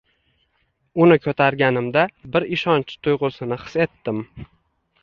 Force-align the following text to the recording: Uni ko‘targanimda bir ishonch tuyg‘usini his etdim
Uni 1.05 1.17
ko‘targanimda 1.25 2.07
bir 2.37 2.49
ishonch 2.59 2.99
tuyg‘usini 3.05 3.63
his 3.67 3.81
etdim 3.89 4.27